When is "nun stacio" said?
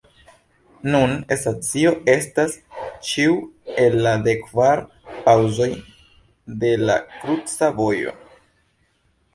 0.93-1.91